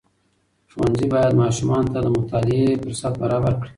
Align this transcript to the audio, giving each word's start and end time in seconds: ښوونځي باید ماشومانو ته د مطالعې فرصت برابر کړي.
ښوونځي 0.71 1.05
باید 1.13 1.39
ماشومانو 1.41 1.91
ته 1.93 1.99
د 2.03 2.07
مطالعې 2.17 2.79
فرصت 2.83 3.13
برابر 3.21 3.53
کړي. 3.59 3.69